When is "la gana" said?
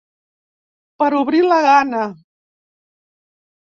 1.49-2.01